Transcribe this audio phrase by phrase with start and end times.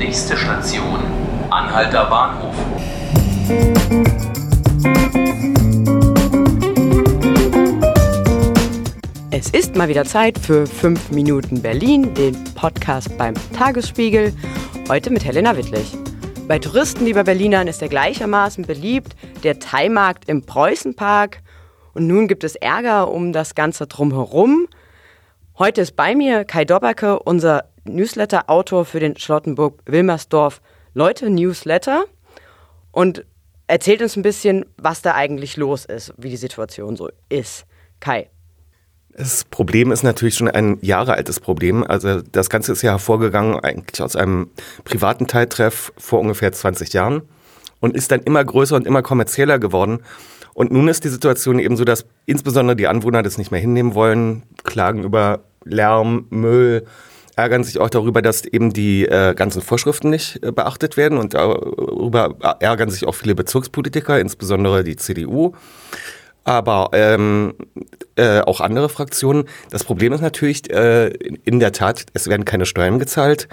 [0.00, 0.98] Nächste Station,
[1.50, 2.54] Anhalter Bahnhof.
[9.30, 14.32] Es ist mal wieder Zeit für 5 Minuten Berlin, den Podcast beim Tagesspiegel.
[14.88, 15.94] Heute mit Helena Wittlich.
[16.48, 19.14] Bei Touristen wie bei Berlinern ist er gleichermaßen beliebt,
[19.44, 21.42] der Thai-Markt im Preußenpark.
[21.92, 24.66] Und nun gibt es Ärger um das Ganze drumherum.
[25.58, 30.60] Heute ist bei mir Kai Dobberke, unser Newsletter-Autor für den Charlottenburg-Wilmersdorf
[30.94, 32.04] Leute-Newsletter
[32.92, 33.24] und
[33.66, 37.66] erzählt uns ein bisschen, was da eigentlich los ist, wie die Situation so ist.
[38.00, 38.28] Kai.
[39.12, 41.84] Das Problem ist natürlich schon ein Jahre altes Problem.
[41.84, 44.50] Also das Ganze ist ja hervorgegangen eigentlich aus einem
[44.84, 47.22] privaten Teiltreff vor ungefähr 20 Jahren
[47.80, 50.00] und ist dann immer größer und immer kommerzieller geworden.
[50.54, 53.94] Und nun ist die Situation eben so, dass insbesondere die Anwohner das nicht mehr hinnehmen
[53.94, 56.86] wollen, klagen über Lärm, Müll,
[57.36, 61.34] ärgern sich auch darüber, dass eben die äh, ganzen Vorschriften nicht äh, beachtet werden und
[61.34, 65.54] darüber ärgern sich auch viele Bezirkspolitiker, insbesondere die CDU
[66.44, 67.54] aber ähm,
[68.16, 69.44] äh, auch andere Fraktionen.
[69.70, 73.48] Das Problem ist natürlich äh, in der Tat, es werden keine Steuern gezahlt.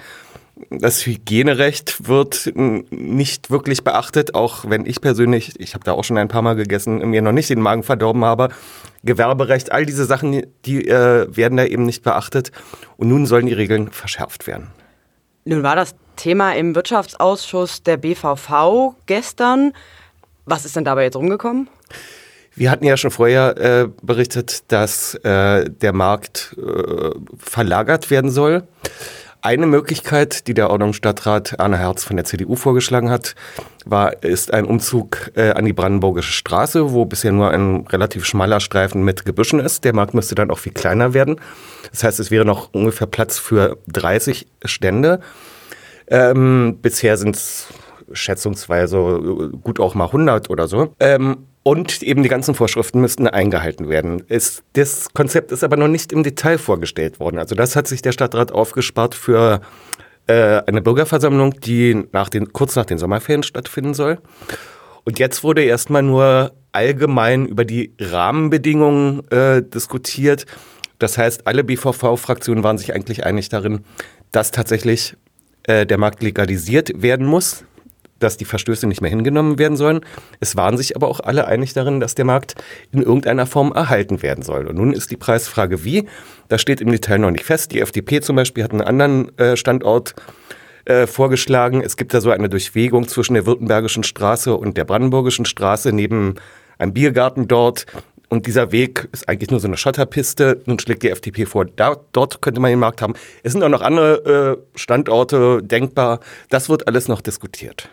[0.70, 6.18] Das Hygienerecht wird nicht wirklich beachtet, auch wenn ich persönlich, ich habe da auch schon
[6.18, 8.48] ein paar Mal gegessen, mir noch nicht den Magen verdorben habe.
[9.04, 12.50] Gewerberecht, all diese Sachen, die äh, werden da eben nicht beachtet.
[12.96, 14.68] Und nun sollen die Regeln verschärft werden.
[15.44, 19.72] Nun war das Thema im Wirtschaftsausschuss der BVV gestern.
[20.44, 21.68] Was ist denn dabei jetzt rumgekommen?
[22.54, 28.64] Wir hatten ja schon vorher äh, berichtet, dass äh, der Markt äh, verlagert werden soll.
[29.40, 33.36] Eine Möglichkeit, die der Ordnungsstadtrat Arne Herz von der CDU vorgeschlagen hat,
[33.86, 38.58] war, ist ein Umzug äh, an die Brandenburgische Straße, wo bisher nur ein relativ schmaler
[38.58, 39.84] Streifen mit Gebüschen ist.
[39.84, 41.40] Der Markt müsste dann auch viel kleiner werden.
[41.92, 45.20] Das heißt, es wäre noch ungefähr Platz für 30 Stände.
[46.08, 47.68] Ähm, bisher sind es
[48.12, 50.94] schätzungsweise gut auch mal 100 oder so.
[50.98, 54.22] Ähm, und eben die ganzen Vorschriften müssten eingehalten werden.
[54.28, 57.38] Es, das Konzept ist aber noch nicht im Detail vorgestellt worden.
[57.38, 59.60] Also das hat sich der Stadtrat aufgespart für
[60.26, 64.18] äh, eine Bürgerversammlung, die nach den, kurz nach den Sommerferien stattfinden soll.
[65.04, 70.46] Und jetzt wurde erstmal nur allgemein über die Rahmenbedingungen äh, diskutiert.
[70.98, 73.84] Das heißt, alle BVV-Fraktionen waren sich eigentlich einig darin,
[74.32, 75.16] dass tatsächlich
[75.62, 77.64] äh, der Markt legalisiert werden muss
[78.18, 80.00] dass die Verstöße nicht mehr hingenommen werden sollen.
[80.40, 82.54] Es waren sich aber auch alle einig darin, dass der Markt
[82.92, 84.66] in irgendeiner Form erhalten werden soll.
[84.66, 86.06] Und nun ist die Preisfrage wie.
[86.48, 87.72] Das steht im Detail noch nicht fest.
[87.72, 90.14] Die FDP zum Beispiel hat einen anderen äh, Standort
[90.84, 91.82] äh, vorgeschlagen.
[91.82, 96.36] Es gibt da so eine Durchwegung zwischen der Württembergischen Straße und der Brandenburgischen Straße neben
[96.78, 97.86] einem Biergarten dort.
[98.30, 100.60] Und dieser Weg ist eigentlich nur so eine Schotterpiste.
[100.66, 103.14] Nun schlägt die FDP vor, da, dort könnte man den Markt haben.
[103.42, 106.20] Es sind auch noch andere äh, Standorte denkbar.
[106.50, 107.88] Das wird alles noch diskutiert.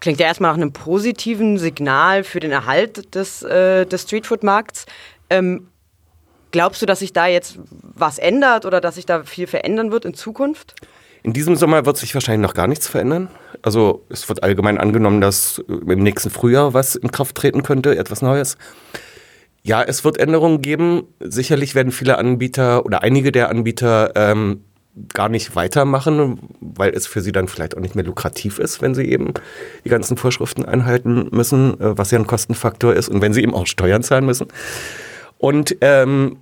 [0.00, 4.86] Klingt ja erstmal nach einem positiven Signal für den Erhalt des, äh, des Streetfood-Markts.
[5.28, 5.68] Ähm,
[6.52, 10.04] glaubst du, dass sich da jetzt was ändert oder dass sich da viel verändern wird
[10.04, 10.74] in Zukunft?
[11.22, 13.28] In diesem Sommer wird sich wahrscheinlich noch gar nichts verändern.
[13.62, 18.22] Also es wird allgemein angenommen, dass im nächsten Frühjahr was in Kraft treten könnte, etwas
[18.22, 18.56] Neues.
[19.62, 21.08] Ja, es wird Änderungen geben.
[21.20, 24.64] Sicherlich werden viele Anbieter oder einige der Anbieter ähm,
[25.12, 28.94] gar nicht weitermachen, weil es für sie dann vielleicht auch nicht mehr lukrativ ist, wenn
[28.94, 29.34] sie eben
[29.84, 33.54] die ganzen Vorschriften einhalten müssen, äh, was ja ein Kostenfaktor ist und wenn sie eben
[33.54, 34.48] auch Steuern zahlen müssen.
[35.38, 36.38] Und ähm,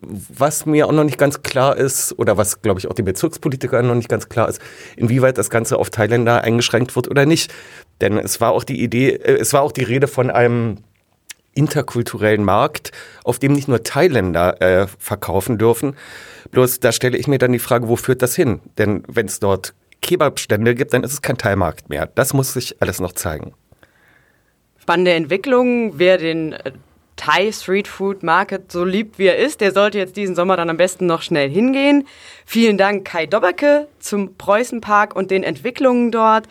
[0.00, 3.86] was mir auch noch nicht ganz klar ist, oder was, glaube ich, auch den Bezirkspolitikern
[3.86, 4.60] noch nicht ganz klar ist,
[4.96, 7.52] inwieweit das Ganze auf Thailänder eingeschränkt wird oder nicht.
[8.00, 10.78] Denn es war auch die Idee, äh, es war auch die Rede von einem
[11.54, 12.92] interkulturellen Markt,
[13.24, 15.96] auf dem nicht nur Thailänder äh, verkaufen dürfen.
[16.50, 18.60] Bloß da stelle ich mir dann die Frage, wo führt das hin?
[18.78, 22.06] Denn wenn es dort Kebabstände gibt, dann ist es kein Thai-Markt mehr.
[22.06, 23.54] Das muss sich alles noch zeigen.
[24.80, 25.98] Spannende Entwicklung.
[25.98, 26.72] Wer den äh,
[27.16, 30.70] Thai Street Food Market so liebt, wie er ist, der sollte jetzt diesen Sommer dann
[30.70, 32.06] am besten noch schnell hingehen.
[32.44, 36.48] Vielen Dank Kai Dobberke zum Preußenpark und den Entwicklungen dort.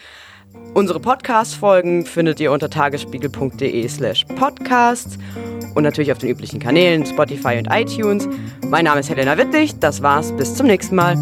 [0.74, 5.18] Unsere Podcast-Folgen findet ihr unter tagesspiegel.de slash podcasts
[5.76, 8.28] und natürlich auf den üblichen Kanälen Spotify und iTunes.
[8.68, 11.18] Mein Name ist Helena Wittlich, das war's, bis zum nächsten Mal.